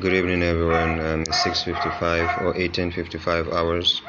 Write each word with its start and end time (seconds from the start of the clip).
Good 0.00 0.14
evening, 0.14 0.42
everyone. 0.42 0.98
Um, 1.00 1.24
6:55 1.26 2.40
or 2.40 2.54
18:55 2.54 3.52
hours. 3.52 4.00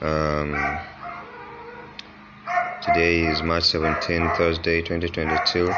Um, 0.00 0.76
today 2.82 3.20
is 3.20 3.44
March 3.44 3.62
17, 3.62 4.28
Thursday, 4.30 4.82
2022, 4.82 5.72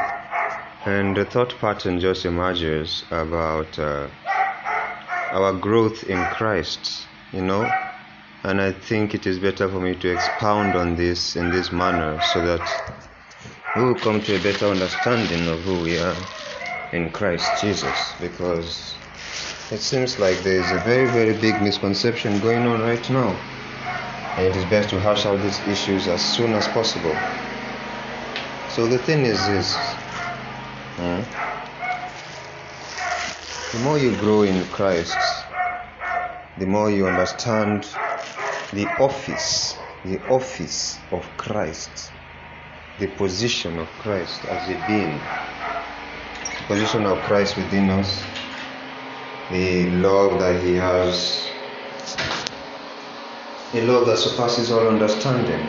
and 0.87 1.15
the 1.15 1.23
thought 1.23 1.53
pattern 1.61 1.99
just 1.99 2.25
emerges 2.25 3.05
about 3.11 3.77
uh, 3.77 4.07
our 5.33 5.53
growth 5.53 6.03
in 6.05 6.25
Christ. 6.25 7.05
You 7.31 7.43
know, 7.43 7.71
and 8.43 8.59
I 8.59 8.71
think 8.71 9.13
it 9.13 9.27
is 9.27 9.37
better 9.37 9.69
for 9.69 9.79
me 9.79 9.93
to 9.93 10.11
expound 10.11 10.75
on 10.75 10.95
this 10.95 11.35
in 11.35 11.51
this 11.51 11.71
manner 11.71 12.19
so 12.33 12.41
that 12.41 12.65
we 13.75 13.83
will 13.83 13.99
come 13.99 14.19
to 14.23 14.35
a 14.35 14.39
better 14.41 14.65
understanding 14.65 15.47
of 15.47 15.59
who 15.59 15.83
we 15.83 15.95
are 15.99 16.15
in 16.91 17.09
Christ 17.11 17.61
Jesus 17.61 18.13
because 18.19 18.95
it 19.71 19.79
seems 19.79 20.19
like 20.19 20.37
there 20.43 20.59
is 20.59 20.71
a 20.71 20.77
very, 20.79 21.07
very 21.07 21.33
big 21.41 21.59
misconception 21.61 22.39
going 22.39 22.65
on 22.67 22.81
right 22.81 23.09
now. 23.09 23.35
And 24.37 24.45
it 24.45 24.55
is 24.55 24.63
best 24.65 24.89
to 24.89 24.99
hash 24.99 25.25
out 25.25 25.41
these 25.41 25.59
issues 25.67 26.07
as 26.07 26.21
soon 26.21 26.53
as 26.53 26.67
possible. 26.67 27.15
So 28.69 28.85
the 28.87 28.97
thing 28.99 29.25
is 29.25 29.47
this 29.47 29.75
hmm, 30.97 31.21
the 33.75 33.83
more 33.83 33.97
you 33.97 34.15
grow 34.17 34.43
in 34.43 34.63
Christ, 34.65 35.45
the 36.57 36.65
more 36.65 36.91
you 36.91 37.07
understand 37.07 37.87
the 38.71 38.87
office, 38.99 39.75
the 40.05 40.19
office 40.27 40.99
of 41.11 41.25
Christ, 41.37 42.11
the 42.99 43.07
position 43.07 43.79
of 43.79 43.87
Christ 43.99 44.45
as 44.45 44.69
a 44.69 44.87
being 44.87 45.19
position 46.67 47.05
of 47.05 47.19
Christ 47.19 47.57
within 47.57 47.91
us, 47.91 48.23
the 49.51 49.89
love 49.91 50.39
that 50.39 50.63
He 50.63 50.73
has, 50.75 51.47
a 53.73 53.85
love 53.85 54.07
that 54.07 54.17
surpasses 54.17 54.71
all 54.71 54.87
understanding. 54.87 55.67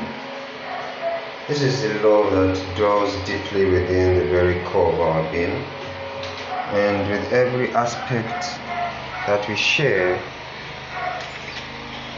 This 1.48 1.60
is 1.60 1.82
the 1.82 2.08
love 2.08 2.32
that 2.32 2.76
dwells 2.76 3.14
deeply 3.26 3.66
within 3.66 4.18
the 4.18 4.24
very 4.30 4.64
core 4.64 4.92
of 4.92 5.00
our 5.00 5.32
being, 5.32 5.62
and 6.72 7.10
with 7.10 7.30
every 7.30 7.74
aspect 7.74 8.58
that 9.26 9.46
we 9.48 9.54
share, 9.54 10.18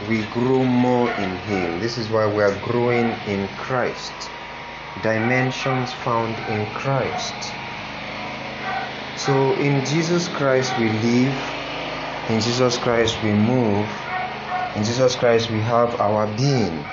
we 0.07 0.23
grow 0.27 0.63
more 0.63 1.11
in 1.11 1.35
Him. 1.39 1.81
This 1.81 1.97
is 1.97 2.09
why 2.09 2.25
we 2.33 2.41
are 2.41 2.55
growing 2.63 3.09
in 3.27 3.49
Christ. 3.57 4.13
Dimensions 5.03 5.91
found 5.91 6.33
in 6.49 6.65
Christ 6.67 7.51
so 9.19 9.53
in 9.55 9.83
Jesus 9.83 10.29
Christ 10.29 10.77
we 10.79 10.87
live, 10.87 11.37
in 12.29 12.39
Jesus 12.39 12.77
Christ 12.77 13.21
we 13.21 13.33
move, 13.33 13.85
in 14.77 14.83
Jesus 14.85 15.15
Christ 15.15 15.51
we 15.51 15.59
have 15.59 15.99
our 15.99 16.25
being. 16.37 16.85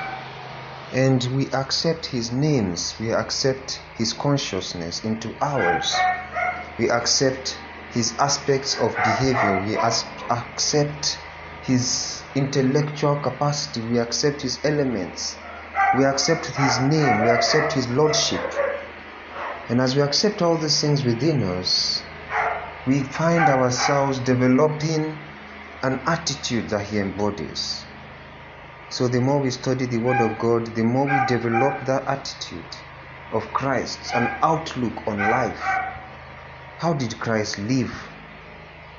And 0.92 1.22
we 1.36 1.46
accept 1.52 2.06
His 2.06 2.32
names, 2.32 2.96
we 2.98 3.12
accept 3.12 3.78
His 3.96 4.12
consciousness 4.12 5.04
into 5.04 5.32
ours, 5.40 5.96
we 6.80 6.90
accept 6.90 7.56
His 7.92 8.12
aspects 8.18 8.76
of 8.80 8.96
behavior, 8.96 9.62
we 9.64 9.76
accept 9.76 11.18
His 11.62 12.22
intellectual 12.34 13.20
capacity, 13.20 13.82
we 13.82 14.00
accept 14.00 14.42
His 14.42 14.58
elements, 14.64 15.36
we 15.96 16.04
accept 16.04 16.46
His 16.46 16.80
name, 16.80 17.22
we 17.22 17.30
accept 17.30 17.72
His 17.72 17.88
Lordship. 17.90 18.40
And 19.68 19.80
as 19.80 19.94
we 19.94 20.02
accept 20.02 20.42
all 20.42 20.56
these 20.56 20.80
things 20.80 21.04
within 21.04 21.42
us, 21.42 22.02
we 22.86 23.02
find 23.02 23.48
ourselves 23.48 24.20
developing 24.20 25.18
an 25.82 26.00
attitude 26.06 26.70
that 26.70 26.86
He 26.86 26.98
embodies. 26.98 27.84
So, 28.90 29.08
the 29.08 29.20
more 29.20 29.42
we 29.42 29.50
study 29.50 29.86
the 29.86 29.98
Word 29.98 30.20
of 30.20 30.38
God, 30.38 30.74
the 30.74 30.84
more 30.84 31.08
we 31.08 31.20
develop 31.20 31.84
that 31.86 32.04
attitude 32.06 32.76
of 33.32 33.52
Christ, 33.52 34.14
an 34.14 34.38
outlook 34.42 35.06
on 35.08 35.28
life. 35.28 35.80
How 36.78 36.94
did 36.94 37.18
Christ 37.18 37.58
live? 37.58 37.92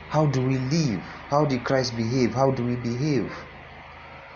How 0.09 0.25
do 0.27 0.41
we 0.41 0.57
live? 0.57 1.03
How 1.29 1.45
did 1.45 1.63
Christ 1.63 1.95
behave? 1.95 2.33
How 2.33 2.51
do 2.51 2.63
we 2.63 2.75
behave? 2.75 3.31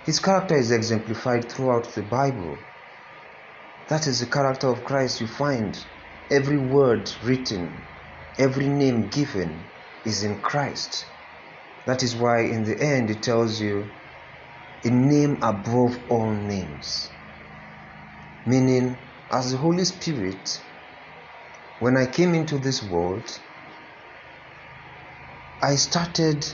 His 0.06 0.19
character 0.19 0.56
is 0.56 0.72
exemplified 0.72 1.51
throughout 1.51 1.94
the 1.94 2.03
Bible. 2.03 2.57
That 3.90 4.07
is 4.07 4.19
the 4.22 4.28
character 4.28 4.67
of 4.69 4.84
Christ 4.85 5.22
you 5.22 5.28
find. 5.28 5.78
Every 6.31 6.57
word 6.57 7.11
written, 7.23 7.91
Every 8.38 8.68
name 8.68 9.09
given 9.09 9.64
is 10.06 10.24
in 10.24 10.42
Christ. 10.42 11.06
That 11.86 12.02
is 12.02 12.16
why, 12.16 12.42
in 12.42 12.64
the 12.64 12.81
end, 12.81 13.09
it 13.09 13.24
tells 13.24 13.59
you 13.59 13.90
a 14.84 14.90
name 14.90 15.38
above 15.42 15.97
all 16.09 16.31
names. 16.31 17.09
Meaning, 18.46 18.97
as 19.31 19.52
the 19.52 19.58
Holy 19.58 19.84
Spirit, 19.86 20.59
when 21.80 21.97
I 21.97 22.06
came 22.06 22.34
into 22.34 22.58
this 22.58 22.81
world, 22.84 23.38
I 25.62 25.75
started 25.75 26.46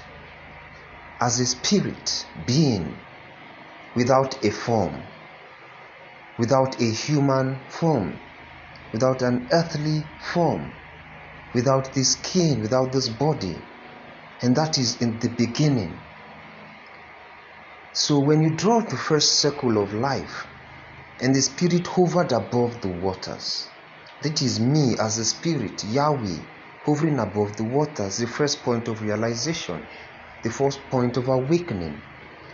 as 1.21 1.39
a 1.39 1.45
spirit 1.45 2.25
being 2.45 2.97
without 3.95 4.43
a 4.43 4.49
form, 4.51 5.03
without 6.37 6.81
a 6.81 6.85
human 6.91 7.59
form, 7.69 8.19
without 8.91 9.21
an 9.21 9.47
earthly 9.51 10.03
form 10.33 10.73
without 11.53 11.93
this 11.93 12.13
skin, 12.13 12.59
without 12.61 12.91
this 12.91 13.09
body. 13.09 13.55
And 14.41 14.55
that 14.55 14.77
is 14.77 14.97
in 15.01 15.19
the 15.19 15.29
beginning. 15.37 15.99
So 17.93 18.19
when 18.19 18.41
you 18.41 18.55
draw 18.55 18.81
the 18.81 18.97
first 18.97 19.41
circle 19.41 19.81
of 19.81 19.93
life, 19.93 20.45
and 21.19 21.33
the 21.33 21.41
spirit 21.41 21.87
hovered 21.87 22.31
above 22.31 22.81
the 22.81 22.89
waters, 22.89 23.67
that 24.21 24.41
is 24.41 24.59
me 24.59 24.95
as 25.01 25.17
a 25.17 25.25
spirit, 25.25 25.83
Yahweh, 25.83 26.41
hovering 26.85 27.19
above 27.19 27.57
the 27.57 27.65
waters, 27.65 28.17
the 28.17 28.27
first 28.27 28.63
point 28.63 28.87
of 28.87 29.01
realization, 29.01 29.85
the 30.43 30.51
first 30.51 30.79
point 30.91 31.17
of 31.17 31.27
awakening, 31.27 31.99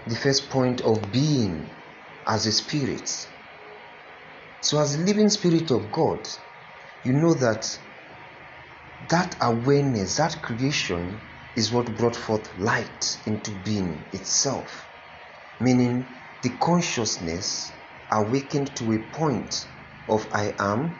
the 0.07 0.15
first 0.15 0.49
point 0.49 0.81
of 0.81 1.11
being 1.11 1.69
as 2.27 2.45
a 2.45 2.51
spirit. 2.51 3.09
So, 4.61 4.79
as 4.79 4.95
a 4.95 4.99
living 4.99 5.27
spirit 5.27 5.69
of 5.71 5.91
God, 5.91 6.25
you 7.03 7.13
know 7.13 7.33
that 7.33 7.67
that 9.09 9.35
awareness, 9.41 10.17
that 10.17 10.41
creation 10.41 11.21
is 11.55 11.71
what 11.71 11.95
brought 11.97 12.15
forth 12.15 12.55
light 12.57 13.17
into 13.25 13.51
being 13.51 14.05
itself. 14.13 14.89
Meaning, 15.59 16.07
the 16.41 16.57
consciousness 16.57 17.73
awakened 18.11 18.75
to 18.77 18.91
a 18.93 18.99
point 19.11 19.67
of 20.07 20.27
I 20.33 20.53
am, 20.59 20.99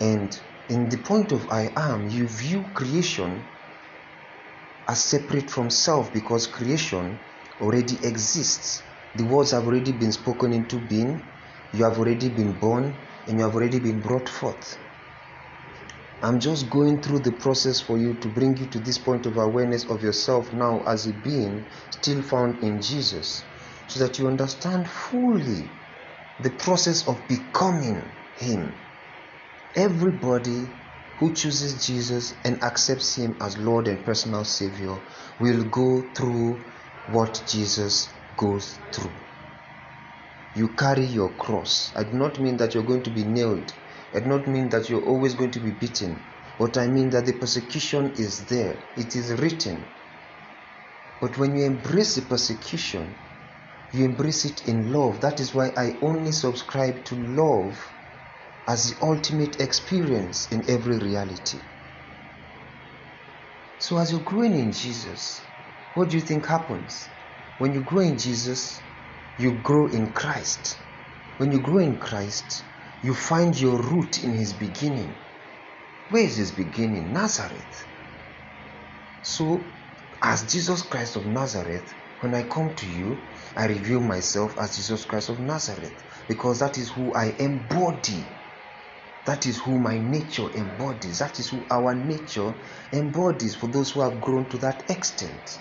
and 0.00 0.32
in 0.68 0.88
the 0.88 0.98
point 0.98 1.32
of 1.32 1.48
I 1.50 1.70
am, 1.76 2.08
you 2.08 2.28
view 2.28 2.70
creation 2.74 3.48
as 4.88 5.02
separate 5.04 5.50
from 5.50 5.70
self 5.70 6.12
because 6.12 6.46
creation 6.46 7.20
already 7.60 8.04
exists. 8.04 8.82
The 9.14 9.24
words 9.26 9.52
have 9.52 9.64
already 9.64 9.92
been 9.92 10.12
spoken 10.12 10.52
into 10.52 10.80
being, 10.80 11.32
you 11.72 11.84
have 11.84 11.98
already 11.98 12.30
been 12.30 12.58
born, 12.58 13.06
and 13.26 13.38
you 13.38 13.44
have 13.44 13.54
already 13.54 13.80
been 13.80 14.00
brought 14.02 14.28
forth. 14.28 14.78
I'm 16.24 16.40
just 16.40 16.70
going 16.70 17.02
through 17.02 17.18
the 17.18 17.32
process 17.32 17.82
for 17.82 17.98
you 17.98 18.14
to 18.14 18.28
bring 18.28 18.56
you 18.56 18.64
to 18.68 18.78
this 18.78 18.96
point 18.96 19.26
of 19.26 19.36
awareness 19.36 19.84
of 19.90 20.02
yourself 20.02 20.50
now 20.54 20.80
as 20.88 21.06
a 21.06 21.12
being 21.12 21.66
still 21.90 22.22
found 22.22 22.64
in 22.64 22.80
Jesus 22.80 23.44
so 23.88 24.00
that 24.02 24.18
you 24.18 24.26
understand 24.26 24.88
fully 24.88 25.68
the 26.40 26.48
process 26.48 27.06
of 27.06 27.28
becoming 27.28 28.00
Him. 28.36 28.72
Everybody 29.76 30.64
who 31.18 31.34
chooses 31.34 31.86
Jesus 31.86 32.32
and 32.42 32.62
accepts 32.62 33.14
Him 33.18 33.36
as 33.42 33.58
Lord 33.58 33.86
and 33.86 34.02
personal 34.06 34.44
Savior 34.44 34.96
will 35.40 35.64
go 35.64 36.08
through 36.16 36.64
what 37.10 37.38
Jesus 37.46 38.08
goes 38.38 38.78
through. 38.94 39.12
You 40.54 40.68
carry 40.68 41.04
your 41.04 41.34
cross. 41.34 41.92
I 41.94 42.04
do 42.04 42.14
not 42.14 42.40
mean 42.40 42.56
that 42.56 42.72
you're 42.72 42.82
going 42.82 43.02
to 43.02 43.10
be 43.10 43.24
nailed 43.24 43.74
Do 44.14 44.20
not 44.26 44.46
mean 44.46 44.68
that 44.68 44.88
you're 44.88 45.04
always 45.04 45.34
going 45.34 45.50
to 45.50 45.60
be 45.60 45.72
beaten, 45.72 46.22
but 46.58 46.78
I 46.78 46.86
mean 46.86 47.10
that 47.10 47.26
the 47.26 47.32
persecution 47.32 48.12
is 48.16 48.44
there. 48.46 48.78
It 48.96 49.16
is 49.16 49.32
written. 49.40 49.84
But 51.20 51.36
when 51.36 51.56
you 51.56 51.64
embrace 51.64 52.14
the 52.14 52.22
persecution, 52.22 53.14
you 53.92 54.04
embrace 54.04 54.44
it 54.44 54.68
in 54.68 54.92
love. 54.92 55.20
That 55.20 55.40
is 55.40 55.54
why 55.54 55.70
I 55.76 55.96
only 56.00 56.32
subscribe 56.32 57.04
to 57.06 57.16
love 57.16 57.76
as 58.68 58.90
the 58.90 59.04
ultimate 59.04 59.60
experience 59.60 60.50
in 60.52 60.68
every 60.68 60.98
reality. 60.98 61.58
So, 63.78 63.98
as 63.98 64.12
you're 64.12 64.20
growing 64.20 64.54
in 64.54 64.72
Jesus, 64.72 65.42
what 65.94 66.08
do 66.08 66.16
you 66.16 66.22
think 66.22 66.46
happens? 66.46 67.08
When 67.58 67.74
you 67.74 67.82
grow 67.82 68.00
in 68.00 68.16
Jesus, 68.16 68.80
you 69.38 69.52
grow 69.62 69.88
in 69.88 70.12
Christ. 70.12 70.78
When 71.38 71.52
you 71.52 71.60
grow 71.60 71.78
in 71.78 71.98
Christ, 71.98 72.64
you 73.04 73.12
find 73.12 73.54
your 73.60 73.82
root 73.82 74.24
in 74.24 74.32
his 74.32 74.54
beginning. 74.54 75.14
Where 76.08 76.24
is 76.24 76.36
his 76.38 76.52
beginning? 76.52 77.12
Nazareth. 77.12 77.84
So, 79.20 79.66
as 80.22 80.50
Jesus 80.50 80.80
Christ 80.80 81.16
of 81.16 81.26
Nazareth, 81.26 81.92
when 82.20 82.34
I 82.34 82.44
come 82.44 82.74
to 82.76 82.86
you, 82.86 83.28
I 83.54 83.66
reveal 83.66 84.00
myself 84.00 84.54
as 84.58 84.76
Jesus 84.76 85.04
Christ 85.04 85.28
of 85.28 85.38
Nazareth 85.38 86.02
because 86.28 86.60
that 86.60 86.78
is 86.78 86.88
who 86.88 87.14
I 87.14 87.34
embody. 87.38 88.26
That 89.26 89.44
is 89.44 89.58
who 89.58 89.78
my 89.82 89.98
nature 89.98 90.48
embodies. 90.54 91.18
That 91.18 91.38
is 91.38 91.50
who 91.50 91.66
our 91.70 91.94
nature 91.94 92.54
embodies 92.90 93.54
for 93.54 93.68
those 93.68 93.90
who 93.90 94.00
have 94.00 94.22
grown 94.22 94.48
to 94.48 94.58
that 94.58 94.84
extent. 94.88 95.58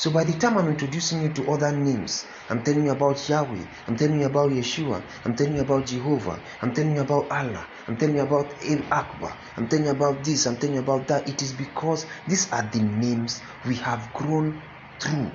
So 0.00 0.10
by 0.10 0.24
the 0.24 0.32
time 0.38 0.56
I'm 0.56 0.70
introducing 0.70 1.20
you 1.20 1.28
to 1.34 1.50
other 1.52 1.76
names, 1.76 2.24
I'm 2.48 2.64
telling 2.64 2.86
you 2.86 2.92
about 2.92 3.20
Yahweh, 3.28 3.66
I'm 3.86 3.98
telling 3.98 4.18
you 4.18 4.24
about 4.24 4.48
Yeshua, 4.48 5.04
I'm 5.26 5.36
telling 5.36 5.56
you 5.56 5.60
about 5.60 5.84
Jehovah, 5.88 6.42
I'm 6.62 6.72
telling 6.72 6.94
you 6.96 7.02
about 7.02 7.30
Allah, 7.30 7.68
I'm 7.86 7.98
telling 7.98 8.16
you 8.16 8.22
about 8.22 8.54
El 8.64 8.90
Akbar, 8.90 9.36
I'm 9.58 9.68
telling 9.68 9.84
you 9.84 9.90
about 9.90 10.24
this, 10.24 10.46
I'm 10.46 10.56
telling 10.56 10.76
you 10.76 10.80
about 10.80 11.06
that. 11.08 11.28
It 11.28 11.42
is 11.42 11.52
because 11.52 12.06
these 12.26 12.50
are 12.50 12.62
the 12.62 12.80
names 12.80 13.42
we 13.66 13.74
have 13.76 14.10
grown 14.14 14.62
through 14.98 15.32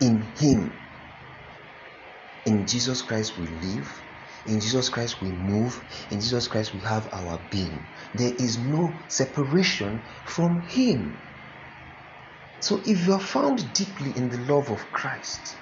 in 0.00 0.22
Him. 0.38 0.78
In 2.46 2.68
Jesus 2.68 3.02
Christ 3.02 3.36
we 3.36 3.48
live, 3.48 3.90
in 4.46 4.60
Jesus 4.60 4.90
Christ 4.90 5.20
we 5.20 5.32
move, 5.32 5.82
in 6.12 6.20
Jesus 6.20 6.46
Christ 6.46 6.72
we 6.72 6.82
have 6.82 7.08
our 7.12 7.40
being. 7.50 7.84
There 8.14 8.32
is 8.38 8.58
no 8.60 9.00
separation 9.08 10.04
from 10.24 10.60
Him. 10.60 11.18
So 12.60 12.82
if 12.84 13.06
you 13.06 13.12
are 13.14 13.20
found 13.20 13.72
deeply 13.72 14.16
in 14.16 14.28
the 14.30 14.38
love 14.38 14.70
of 14.70 14.90
Christ, 14.92 15.56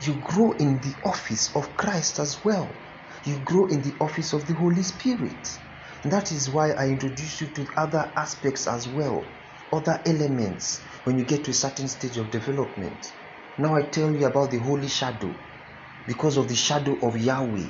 you 0.00 0.16
grow 0.16 0.52
in 0.58 0.80
the 0.80 0.96
office 1.04 1.54
of 1.56 1.76
Christ 1.76 2.18
as 2.18 2.44
well. 2.44 2.76
You 3.24 3.38
grow 3.40 3.66
in 3.68 3.82
the 3.82 3.96
office 4.00 4.32
of 4.32 4.46
the 4.46 4.54
Holy 4.54 4.82
Spirit. 4.82 5.58
And 6.02 6.12
that 6.12 6.32
is 6.32 6.50
why 6.50 6.72
I 6.72 6.86
introduce 6.88 7.40
you 7.40 7.48
to 7.54 7.66
other 7.76 8.12
aspects 8.16 8.66
as 8.66 8.88
well, 8.88 9.32
other 9.72 10.02
elements 10.06 10.84
when 11.04 11.18
you 11.18 11.24
get 11.24 11.44
to 11.44 11.52
a 11.52 11.54
certain 11.54 11.88
stage 11.88 12.16
of 12.16 12.30
development. 12.30 13.12
Now 13.58 13.74
I 13.76 13.82
tell 13.90 14.14
you 14.14 14.26
about 14.26 14.50
the 14.50 14.58
holy 14.58 14.88
shadow 14.88 15.34
because 16.06 16.36
of 16.36 16.48
the 16.48 16.56
shadow 16.56 16.98
of 17.02 17.16
Yahweh, 17.16 17.68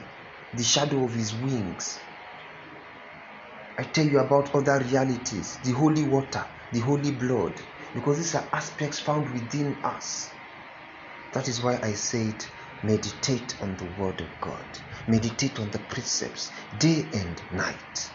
the 0.55 0.63
shadow 0.65 1.05
of 1.05 1.13
his 1.13 1.35
wings. 1.35 2.01
I 3.79 3.85
tell 3.85 4.07
you 4.07 4.19
about 4.21 4.55
other 4.55 4.79
realities, 4.85 5.59
the 5.63 5.73
holy 5.73 6.03
water, 6.03 6.47
the 6.73 6.81
holy 6.81 7.13
blood, 7.13 7.61
because 7.95 8.19
these 8.19 8.35
are 8.35 8.49
aspects 8.53 9.01
found 9.01 9.31
within 9.33 9.81
us. 9.85 10.35
That 11.33 11.49
is 11.49 11.63
why 11.63 11.79
I 11.83 11.93
said, 11.95 12.45
meditate 12.83 13.57
on 13.61 13.77
the 13.77 13.87
Word 13.87 14.21
of 14.21 14.41
God, 14.41 14.79
meditate 15.07 15.59
on 15.59 15.71
the 15.71 15.79
precepts 15.79 16.51
day 16.77 17.11
and 17.13 17.41
night. 17.53 18.11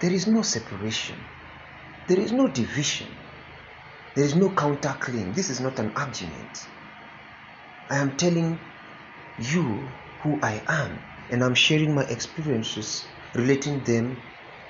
There 0.00 0.12
is 0.12 0.26
no 0.26 0.42
separation, 0.42 1.24
there 2.06 2.20
is 2.20 2.32
no 2.32 2.48
division, 2.48 3.16
there 4.14 4.24
is 4.24 4.36
no 4.36 4.50
counterclaim. 4.50 5.34
This 5.34 5.50
is 5.50 5.60
not 5.60 5.78
an 5.78 5.92
argument. 5.96 6.58
I 7.90 7.98
am 7.98 8.16
telling 8.16 8.58
you 9.38 9.92
who 10.22 10.40
I 10.42 10.62
am, 10.68 11.00
and 11.30 11.42
I'm 11.42 11.54
sharing 11.54 11.94
my 11.94 12.04
experiences, 12.04 13.14
relating 13.34 13.84
them 13.84 14.22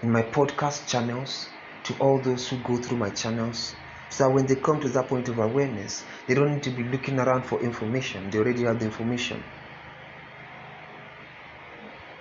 in 0.03 0.13
my 0.13 0.23
podcast 0.23 0.89
channels 0.89 1.58
to 1.85 1.95
all 2.01 2.21
those 2.23 2.49
who 2.49 2.59
go 2.63 2.79
through 2.79 2.99
my 2.99 3.11
channels 3.11 3.77
so 4.11 4.25
that 4.25 4.31
when 4.33 4.47
they 4.47 4.57
come 4.57 4.81
to 4.81 4.89
that 4.91 5.09
point 5.09 5.29
of 5.29 5.39
awareness, 5.39 6.05
they 6.27 6.35
don't 6.35 6.53
need 6.55 6.63
to 6.63 6.71
be 6.71 6.85
looking 6.85 7.19
around 7.19 7.45
for 7.45 7.63
information, 7.63 8.31
they 8.31 8.39
already 8.39 8.65
have 8.65 8.79
the 8.79 8.87
information. 8.87 9.45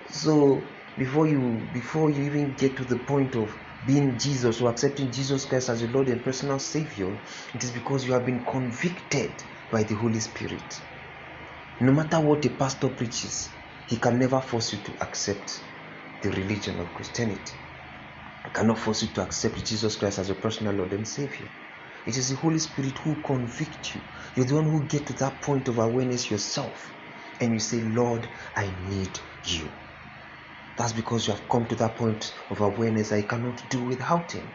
So 0.06 0.68
before 0.96 1.26
you 1.26 1.68
before 1.72 2.10
you 2.10 2.24
even 2.24 2.54
get 2.54 2.76
to 2.78 2.84
the 2.84 2.98
point 2.98 3.36
of 3.36 3.56
being 3.84 4.18
Jesus 4.18 4.60
or 4.60 4.70
accepting 4.70 5.12
Jesus 5.12 5.44
Christ 5.46 5.68
as 5.68 5.80
your 5.82 5.90
Lord 5.90 6.08
and 6.08 6.24
personal 6.24 6.58
Savior, 6.58 7.18
it 7.54 7.62
is 7.64 7.70
because 7.72 8.04
you 8.06 8.12
have 8.12 8.26
been 8.26 8.44
convicted 8.44 9.42
by 9.70 9.84
the 9.84 9.94
Holy 9.94 10.20
Spirit. 10.20 10.80
No 11.80 11.92
matter 11.92 12.20
what 12.20 12.44
a 12.44 12.50
pastor 12.50 12.88
preaches, 12.88 13.50
he 13.86 13.98
can 13.98 14.18
never 14.18 14.40
force 14.40 14.72
you 14.72 14.80
to 14.80 14.92
accept 15.02 15.62
the 16.22 16.30
religion 16.30 16.80
of 16.80 16.92
Christianity. 16.94 17.67
I 18.44 18.50
cannot 18.50 18.78
force 18.78 19.02
you 19.02 19.08
to 19.14 19.22
accept 19.22 19.64
Jesus 19.64 19.96
Christ 19.96 20.18
as 20.18 20.28
your 20.28 20.38
personal 20.38 20.74
Lord 20.74 20.92
and 20.92 21.06
Savior. 21.06 21.50
It 22.06 22.16
is 22.16 22.30
the 22.30 22.36
Holy 22.36 22.58
Spirit 22.58 22.98
who 22.98 23.22
convicts 23.22 23.94
you. 23.94 24.02
You're 24.34 24.46
the 24.46 24.54
one 24.56 24.64
who 24.64 24.86
get 24.86 25.06
to 25.08 25.12
that 25.14 25.42
point 25.42 25.68
of 25.68 25.78
awareness 25.78 26.30
yourself. 26.30 26.94
And 27.40 27.52
you 27.52 27.60
say, 27.60 27.82
Lord, 27.84 28.28
I 28.56 28.74
need 28.80 29.20
you. 29.44 29.72
That's 30.76 30.92
because 30.92 31.26
you 31.26 31.34
have 31.34 31.48
come 31.48 31.66
to 31.68 31.76
that 31.76 31.96
point 31.96 32.32
of 32.50 32.60
awareness 32.60 33.12
I 33.12 33.22
cannot 33.22 33.68
do 33.68 33.82
without 33.84 34.32
Him. 34.32 34.54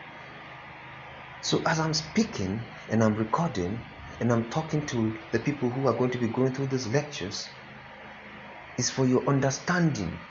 So 1.41 1.63
as 1.67 1.79
I'm 1.79 1.93
speaking 1.93 2.71
and 2.89 3.03
I'm 3.03 3.15
recording 3.15 3.85
and 4.19 4.31
I'm 4.31 4.49
talking 4.49 4.85
to 4.87 5.19
the 5.31 5.39
people 5.39 5.71
who 5.71 5.87
are 5.87 5.97
going 5.97 6.11
to 6.11 6.17
be 6.19 6.29
going 6.29 6.53
through 6.53 6.67
these 6.67 6.87
lectures, 6.87 7.55
is 8.77 8.89
for 8.89 9.05
your 9.05 9.27
understanding 9.29 10.27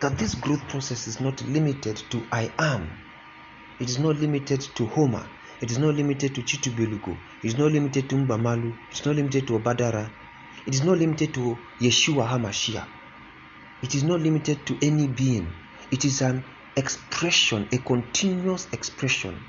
that 0.00 0.18
this 0.18 0.34
growth 0.34 0.66
process 0.68 1.06
is 1.06 1.20
not 1.20 1.40
limited 1.42 1.96
to 2.10 2.26
I 2.30 2.52
am. 2.58 2.90
It 3.78 3.88
is 3.88 3.98
not 3.98 4.16
limited 4.16 4.60
to 4.76 4.86
Homer. 4.86 5.30
It 5.60 5.70
is 5.70 5.78
not 5.78 5.94
limited 5.94 6.34
to 6.34 6.42
Chitubelugo. 6.42 7.18
It 7.42 7.48
is 7.48 7.58
not 7.58 7.72
limited 7.72 8.08
to 8.10 8.16
Mbamalu. 8.16 8.76
It 8.90 8.98
is 9.00 9.06
not 9.06 9.16
limited 9.16 9.46
to 9.46 9.58
Obadara. 9.58 10.10
It 10.66 10.74
is 10.74 10.84
not 10.84 10.98
limited 10.98 11.34
to 11.34 11.56
Yeshua 11.80 12.28
HaMashiach. 12.28 12.88
It 13.82 13.94
is 13.94 14.04
not 14.04 14.20
limited 14.20 14.66
to 14.66 14.78
any 14.82 15.08
being. 15.08 15.52
It 15.90 16.04
is 16.04 16.22
an 16.22 16.44
expression, 16.76 17.68
a 17.72 17.78
continuous 17.78 18.68
expression, 18.72 19.44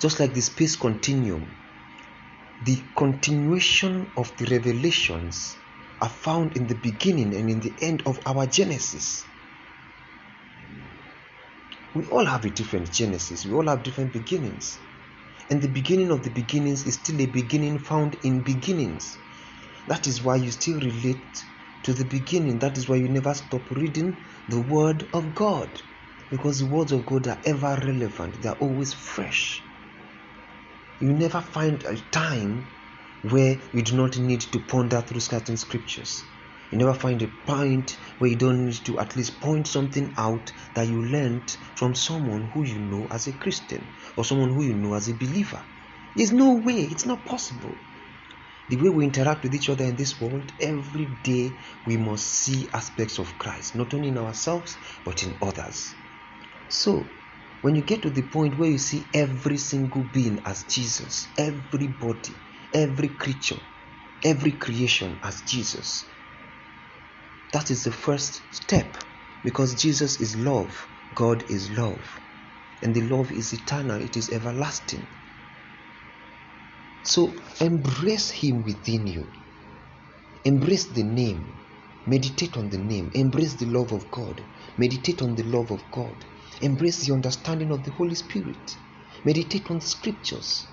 just 0.00 0.20
like 0.20 0.32
the 0.34 0.40
space 0.40 0.76
continuum. 0.76 1.46
The 2.64 2.76
continuation 2.96 4.12
of 4.16 4.36
the 4.36 4.46
revelations 4.46 5.56
are 6.00 6.08
found 6.08 6.56
in 6.56 6.66
the 6.66 6.76
beginning 6.76 7.34
and 7.34 7.50
in 7.50 7.60
the 7.60 7.74
end 7.82 8.02
of 8.06 8.18
our 8.26 8.46
Genesis. 8.46 9.24
We 11.94 12.06
all 12.06 12.26
have 12.26 12.44
a 12.44 12.50
different 12.50 12.90
Genesis, 12.90 13.44
we 13.44 13.52
all 13.52 13.68
have 13.68 13.82
different 13.82 14.12
beginnings. 14.12 14.78
And 15.50 15.60
the 15.60 15.68
beginning 15.68 16.10
of 16.10 16.22
the 16.22 16.30
beginnings 16.30 16.86
is 16.86 16.94
still 16.94 17.20
a 17.20 17.26
beginning 17.26 17.80
found 17.80 18.16
in 18.22 18.42
beginnings. 18.42 19.18
That 19.88 20.06
is 20.06 20.22
why 20.22 20.36
you 20.36 20.50
still 20.50 20.80
relate 20.80 21.44
to 21.82 21.92
the 21.92 22.04
beginning. 22.04 22.60
That 22.60 22.78
is 22.78 22.88
why 22.88 22.96
you 22.96 23.08
never 23.08 23.34
stop 23.34 23.70
reading 23.70 24.16
the 24.48 24.62
Word 24.62 25.08
of 25.12 25.34
God. 25.34 25.82
Because 26.30 26.58
the 26.58 26.66
words 26.66 26.92
of 26.92 27.04
God 27.04 27.26
are 27.26 27.40
ever 27.44 27.78
relevant, 27.84 28.40
they 28.40 28.48
are 28.48 28.56
always 28.56 28.94
fresh. 28.94 29.62
You 31.00 31.12
never 31.12 31.40
find 31.40 31.82
a 31.82 32.00
time 32.10 32.68
where 33.22 33.56
you 33.74 33.82
do 33.82 33.96
not 33.96 34.16
need 34.16 34.40
to 34.40 34.60
ponder 34.60 35.02
through 35.02 35.20
certain 35.20 35.56
scriptures. 35.56 36.24
You 36.72 36.78
never 36.78 36.94
find 36.94 37.20
a 37.20 37.28
point 37.28 37.98
where 38.16 38.30
you 38.30 38.36
don't 38.36 38.64
need 38.64 38.86
to 38.86 38.98
at 38.98 39.14
least 39.14 39.42
point 39.42 39.68
something 39.68 40.14
out 40.16 40.52
that 40.74 40.88
you 40.88 41.04
learned 41.04 41.54
from 41.76 41.94
someone 41.94 42.50
who 42.52 42.64
you 42.64 42.78
know 42.78 43.08
as 43.10 43.26
a 43.26 43.32
Christian 43.34 43.92
or 44.16 44.24
someone 44.24 44.48
who 44.48 44.64
you 44.64 44.74
know 44.74 44.94
as 44.94 45.06
a 45.10 45.14
believer. 45.14 45.62
There's 46.16 46.32
no 46.32 46.54
way, 46.54 46.88
it's 46.90 47.04
not 47.04 47.26
possible. 47.26 47.78
The 48.70 48.78
way 48.78 48.88
we 48.88 49.04
interact 49.04 49.42
with 49.42 49.54
each 49.54 49.68
other 49.68 49.84
in 49.84 49.96
this 49.96 50.18
world, 50.18 50.54
every 50.58 51.04
day 51.04 51.58
we 51.84 51.98
must 51.98 52.26
see 52.26 52.70
aspects 52.72 53.18
of 53.18 53.36
Christ, 53.36 53.74
not 53.76 53.92
only 53.92 54.08
in 54.08 54.16
ourselves 54.16 54.78
but 55.04 55.22
in 55.24 55.36
others. 55.42 55.94
So, 56.68 57.10
when 57.60 57.74
you 57.74 57.82
get 57.82 58.00
to 58.02 58.10
the 58.10 58.28
point 58.28 58.56
where 58.56 58.70
you 58.70 58.78
see 58.78 59.10
every 59.12 59.58
single 59.58 60.04
being 60.04 60.40
as 60.46 60.64
Jesus, 60.64 61.28
everybody, 61.36 62.34
every 62.72 63.10
creature, 63.10 63.60
every 64.24 64.52
creation 64.52 65.20
as 65.22 65.42
Jesus, 65.42 66.08
that 67.52 67.70
is 67.70 67.84
the 67.84 67.92
first 67.92 68.42
step 68.54 68.96
because 69.44 69.74
Jesus 69.74 70.20
is 70.20 70.36
love, 70.36 70.88
God 71.14 71.44
is 71.48 71.70
love, 71.70 72.20
and 72.82 72.94
the 72.94 73.02
love 73.02 73.30
is 73.30 73.52
eternal, 73.52 74.00
it 74.00 74.16
is 74.16 74.30
everlasting. 74.30 75.06
So 77.04 77.34
embrace 77.60 78.30
Him 78.30 78.62
within 78.62 79.06
you, 79.06 79.30
embrace 80.44 80.86
the 80.86 81.02
name, 81.02 81.52
meditate 82.06 82.56
on 82.56 82.70
the 82.70 82.78
name, 82.78 83.10
embrace 83.14 83.54
the 83.54 83.66
love 83.66 83.92
of 83.92 84.10
God, 84.10 84.42
meditate 84.78 85.20
on 85.22 85.34
the 85.34 85.44
love 85.44 85.70
of 85.70 85.90
God, 85.90 86.24
embrace 86.62 87.06
the 87.06 87.12
understanding 87.12 87.70
of 87.72 87.84
the 87.84 87.92
Holy 87.92 88.14
Spirit, 88.14 88.76
meditate 89.24 89.70
on 89.70 89.78
the 89.78 89.86
scriptures, 89.86 90.66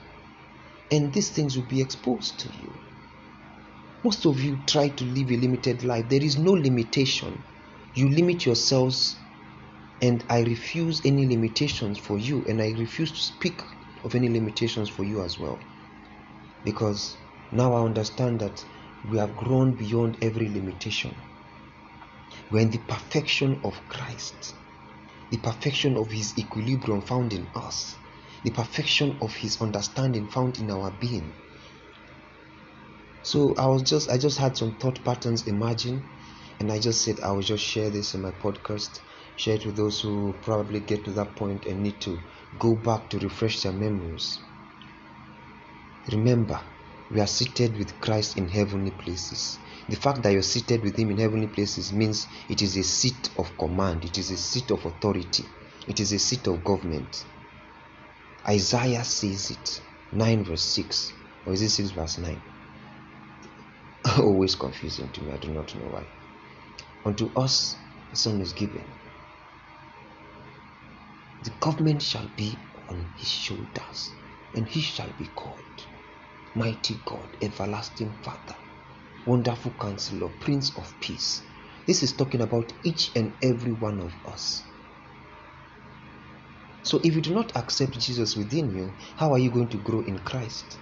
and 0.91 1.11
these 1.13 1.31
things 1.31 1.57
will 1.57 1.67
be 1.67 1.81
exposed 1.81 2.39
to 2.39 2.49
you. 2.49 2.88
Most 4.03 4.25
of 4.25 4.41
you 4.41 4.63
try 4.65 4.89
to 4.89 5.05
live 5.05 5.31
a 5.31 5.37
limited 5.37 5.83
life. 5.83 6.09
There 6.09 6.23
is 6.23 6.37
no 6.37 6.51
limitation. 6.51 7.45
You 7.93 8.09
limit 8.09 8.45
yourselves, 8.45 9.25
and 10.01 10.25
I 10.29 10.41
refuse 10.43 11.01
any 11.05 11.27
limitations 11.27 11.99
for 11.99 12.17
you, 12.19 12.45
and 12.47 12.61
I 12.61 12.71
refuse 12.77 13.11
to 13.11 13.17
speak 13.19 13.61
of 14.03 14.15
any 14.15 14.29
limitations 14.29 14.89
for 14.89 15.03
you 15.05 15.23
as 15.23 15.37
well. 15.39 15.59
Because 16.63 17.17
now 17.51 17.73
I 17.73 17.85
understand 17.85 18.41
that 18.41 18.65
we 19.03 19.17
have 19.19 19.35
grown 19.35 19.75
beyond 19.77 20.17
every 20.21 20.49
limitation. 20.49 21.15
We're 22.51 22.61
in 22.61 22.71
the 22.71 22.79
perfection 22.79 23.61
of 23.63 23.87
Christ, 23.87 24.55
the 25.31 25.39
perfection 25.39 25.97
of 25.97 26.11
His 26.11 26.37
equilibrium 26.39 27.01
found 27.01 27.33
in 27.33 27.49
us. 27.55 27.95
the 28.43 28.51
perfection 28.51 29.19
of 29.21 29.33
his 29.35 29.61
understanding 29.61 30.29
found 30.29 30.59
in 30.59 30.71
our 30.71 30.91
being. 30.91 31.35
So 33.21 33.53
I 33.57 33.67
was 33.67 33.83
just 33.83 34.09
I 34.09 34.17
just 34.17 34.37
had 34.37 34.57
some 34.57 34.75
thought 34.75 35.03
patterns 35.03 35.45
emerging 35.47 36.03
and 36.59 36.71
I 36.71 36.79
just 36.79 37.03
said 37.03 37.19
I 37.21 37.31
will 37.31 37.41
just 37.41 37.63
share 37.63 37.89
this 37.89 38.13
in 38.13 38.21
my 38.21 38.31
podcast, 38.31 38.99
share 39.35 39.55
it 39.55 39.65
with 39.65 39.75
those 39.75 40.01
who 40.01 40.33
probably 40.41 40.79
get 40.79 41.05
to 41.05 41.11
that 41.13 41.35
point 41.35 41.65
and 41.65 41.81
need 41.81 42.01
to 42.01 42.17
go 42.57 42.75
back 42.75 43.09
to 43.09 43.19
refresh 43.19 43.61
their 43.61 43.71
memories. 43.71 44.39
Remember, 46.11 46.59
we 47.11 47.19
are 47.19 47.27
seated 47.27 47.77
with 47.77 47.99
Christ 47.99 48.37
in 48.37 48.47
heavenly 48.47 48.91
places. 48.91 49.59
The 49.87 49.95
fact 49.95 50.23
that 50.23 50.31
you're 50.31 50.41
seated 50.41 50.83
with 50.83 50.97
Him 50.97 51.11
in 51.11 51.17
heavenly 51.17 51.47
places 51.47 51.91
means 51.93 52.27
it 52.49 52.61
is 52.61 52.77
a 52.77 52.83
seat 52.83 53.29
of 53.37 53.57
command, 53.57 54.05
it 54.05 54.17
is 54.17 54.31
a 54.31 54.37
seat 54.37 54.71
of 54.71 54.85
authority, 54.85 55.45
it 55.87 55.99
is 55.99 56.11
a 56.13 56.19
seat 56.19 56.47
of 56.47 56.63
government. 56.63 57.25
Isaiah 58.47 59.03
says 59.03 59.51
it 59.51 59.81
9 60.11 60.43
verse 60.45 60.63
6, 60.75 61.13
or 61.45 61.53
is 61.53 61.61
it 61.61 61.69
6 61.69 61.91
verse 61.91 62.17
9? 62.17 62.41
Always 64.19 64.55
confusing 64.55 65.11
to 65.13 65.21
me, 65.21 65.33
I 65.33 65.37
do 65.37 65.53
not 65.53 65.75
know 65.75 65.89
why. 65.89 66.05
Unto 67.05 67.33
us 67.39 67.75
a 68.11 68.15
son 68.15 68.41
is 68.41 68.53
given, 68.53 68.85
the 71.43 71.51
government 71.61 72.01
shall 72.01 72.27
be 72.35 72.57
on 72.89 73.13
his 73.15 73.29
shoulders, 73.29 74.15
and 74.53 74.67
he 74.67 74.81
shall 74.81 75.11
be 75.17 75.27
called 75.27 75.87
Mighty 76.55 77.01
God, 77.05 77.37
Everlasting 77.41 78.21
Father, 78.23 78.57
Wonderful 79.25 79.75
Counselor, 79.79 80.29
Prince 80.41 80.73
of 80.77 80.99
Peace. 80.99 81.41
This 81.87 82.03
is 82.03 82.15
talking 82.17 82.41
about 82.41 82.73
each 82.83 83.11
and 83.15 83.33
every 83.43 83.71
one 83.73 84.01
of 84.01 84.11
us. 84.25 84.65
So, 86.83 86.99
if 87.03 87.15
you 87.15 87.21
do 87.21 87.33
not 87.33 87.55
accept 87.55 87.93
Jesus 87.99 88.35
within 88.37 88.71
you, 88.71 88.95
how 89.17 89.31
are 89.31 89.39
you 89.39 89.51
going 89.51 89.69
to 89.69 89.77
grow 89.77 90.01
in 90.01 90.19
Christ? 90.19 90.79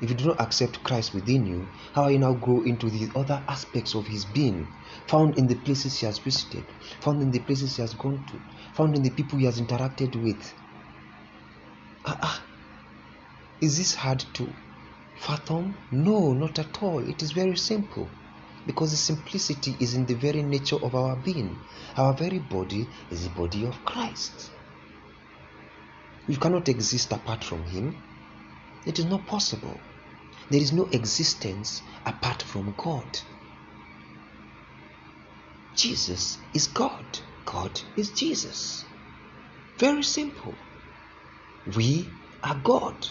If 0.00 0.10
you 0.10 0.16
do 0.16 0.26
not 0.26 0.40
accept 0.40 0.82
Christ 0.82 1.14
within 1.14 1.46
you, 1.46 1.66
how 1.94 2.02
are 2.02 2.10
you 2.10 2.18
now 2.18 2.34
grow 2.34 2.62
into 2.62 2.90
the 2.90 3.08
other 3.14 3.42
aspects 3.48 3.94
of 3.94 4.06
his 4.06 4.24
being, 4.24 4.66
found 5.06 5.38
in 5.38 5.46
the 5.46 5.54
places 5.54 5.98
he 5.98 6.06
has 6.06 6.18
visited, 6.18 6.64
found 7.00 7.22
in 7.22 7.30
the 7.30 7.38
places 7.40 7.76
he 7.76 7.82
has 7.82 7.94
gone 7.94 8.24
to, 8.26 8.40
found 8.74 8.96
in 8.96 9.02
the 9.02 9.10
people 9.10 9.38
he 9.38 9.46
has 9.46 9.60
interacted 9.60 10.20
with? 10.20 10.52
Ah, 12.04 12.18
ah. 12.22 12.44
Is 13.60 13.78
this 13.78 13.94
hard 13.94 14.24
to 14.34 14.52
fathom? 15.16 15.74
No, 15.90 16.32
not 16.32 16.58
at 16.58 16.82
all. 16.82 17.08
It 17.08 17.22
is 17.22 17.32
very 17.32 17.56
simple. 17.56 18.10
Because 18.66 18.90
the 18.90 18.96
simplicity 18.96 19.76
is 19.80 19.94
in 19.94 20.06
the 20.06 20.14
very 20.14 20.42
nature 20.42 20.76
of 20.76 20.94
our 20.94 21.16
being. 21.16 21.56
Our 21.96 22.14
very 22.14 22.38
body 22.38 22.88
is 23.10 23.24
the 23.24 23.34
body 23.34 23.64
of 23.64 23.84
Christ. 23.84 24.50
You 26.26 26.36
cannot 26.38 26.68
exist 26.68 27.12
apart 27.12 27.44
from 27.44 27.64
Him. 27.64 27.94
It 28.86 28.98
is 28.98 29.06
not 29.06 29.26
possible. 29.26 29.80
There 30.50 30.60
is 30.60 30.72
no 30.72 30.88
existence 30.92 31.82
apart 32.04 32.42
from 32.42 32.74
God. 32.76 33.18
Jesus 35.76 36.38
is 36.54 36.66
God. 36.68 37.18
God 37.46 37.80
is 37.96 38.10
Jesus. 38.12 38.84
Very 39.78 40.02
simple. 40.02 40.56
We 41.76 42.12
are 42.42 42.60
God. 42.62 43.06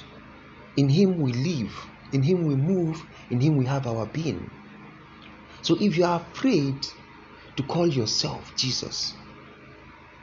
In 0.75 0.89
Him 0.89 1.19
we 1.19 1.33
live, 1.33 1.75
in 2.11 2.23
Him 2.23 2.45
we 2.45 2.55
move, 2.55 3.05
in 3.29 3.41
Him 3.41 3.57
we 3.57 3.65
have 3.65 3.85
our 3.85 4.07
being. 4.07 4.49
So 5.61 5.75
if 5.79 5.97
you 5.97 6.05
are 6.05 6.21
afraid 6.31 6.85
to 7.57 7.63
call 7.63 7.87
yourself 7.87 8.55
Jesus, 8.57 9.13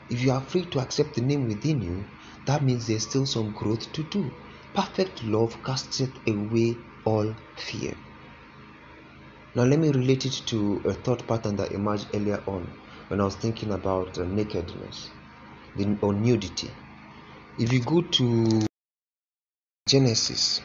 if 0.09 0.21
you 0.21 0.31
are 0.31 0.41
afraid 0.41 0.71
to 0.73 0.79
accept 0.79 1.15
the 1.15 1.21
name 1.21 1.47
within 1.47 1.81
you, 1.81 2.05
that 2.45 2.63
means 2.63 2.87
there's 2.87 3.07
still 3.07 3.25
some 3.25 3.53
growth 3.53 3.91
to 3.93 4.03
do. 4.03 4.31
Perfect 4.73 5.23
love 5.23 5.61
casteth 5.63 6.15
away 6.27 6.77
all 7.03 7.35
fear. 7.57 7.93
Now, 9.53 9.63
let 9.63 9.79
me 9.79 9.89
relate 9.89 10.25
it 10.25 10.47
to 10.47 10.81
a 10.85 10.93
thought 10.93 11.27
pattern 11.27 11.57
that 11.57 11.73
emerged 11.73 12.07
earlier 12.13 12.41
on 12.47 12.71
when 13.09 13.19
I 13.19 13.25
was 13.25 13.35
thinking 13.35 13.71
about 13.71 14.17
uh, 14.17 14.23
nakedness 14.23 15.09
or 16.01 16.13
nudity. 16.13 16.71
If 17.57 17.73
you 17.73 17.81
go 17.81 18.01
to 18.01 18.61
Genesis 19.89 20.61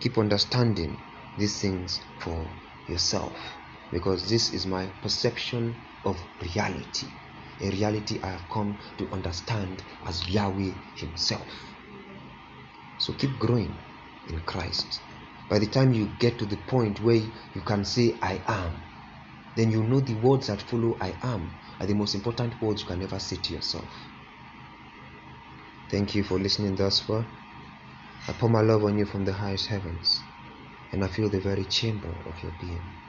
keep 0.00 0.18
understanding 0.18 1.02
these 1.36 1.60
things 1.60 2.00
for 2.18 2.50
yourself 2.88 3.36
because 3.92 4.28
this 4.28 4.52
is 4.52 4.66
my 4.66 4.86
perception 5.02 5.76
of 6.04 6.16
reality 6.40 7.08
a 7.60 7.70
reality 7.70 8.18
I 8.22 8.30
have 8.30 8.48
come 8.48 8.78
to 8.98 9.10
understand 9.10 9.82
as 10.06 10.26
Yahweh 10.28 10.72
Himself. 10.94 11.48
So 12.98 13.12
keep 13.14 13.38
growing 13.38 13.76
in 14.26 14.40
Christ. 14.40 15.00
By 15.48 15.58
the 15.58 15.66
time 15.66 15.92
you 15.92 16.06
get 16.18 16.38
to 16.38 16.46
the 16.46 16.56
point 16.56 17.00
where 17.00 17.16
you 17.16 17.62
can 17.66 17.84
say, 17.84 18.18
I 18.22 18.42
am, 18.46 18.80
then 19.56 19.70
you 19.70 19.82
know 19.82 20.00
the 20.00 20.14
words 20.14 20.46
that 20.46 20.62
follow 20.62 20.96
I 21.00 21.14
am 21.22 21.50
are 21.80 21.86
the 21.86 21.94
most 21.94 22.14
important 22.14 22.60
words 22.62 22.82
you 22.82 22.86
can 22.86 23.02
ever 23.02 23.18
say 23.18 23.36
to 23.36 23.52
yourself. 23.52 23.90
Thank 25.90 26.14
you 26.14 26.22
for 26.22 26.38
listening 26.38 26.76
thus 26.76 27.00
far. 27.00 27.26
I 28.30 28.32
pour 28.32 28.48
my 28.48 28.60
love 28.60 28.84
on 28.84 28.96
you 28.96 29.06
from 29.06 29.24
the 29.24 29.32
highest 29.32 29.66
heavens, 29.70 30.28
and 30.92 31.02
I 31.02 31.08
feel 31.08 31.28
the 31.28 31.40
very 31.40 31.64
chamber 31.64 32.22
of 32.24 32.40
your 32.44 32.52
being, 32.52 33.00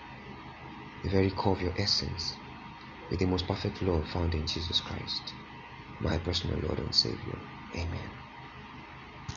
the 1.04 1.12
very 1.12 1.30
core 1.30 1.56
of 1.56 1.62
your 1.62 1.76
essence, 1.78 2.40
with 3.08 3.20
the 3.20 3.28
most 3.28 3.48
perfect 3.48 3.84
love 3.84 4.10
found 4.10 4.34
in 4.34 4.48
Jesus 4.48 4.82
Christ, 4.82 5.36
my 6.00 6.18
personal 6.18 6.58
Lord 6.60 6.80
and 6.80 6.96
Savior. 6.96 7.38
Amen. 7.78 8.21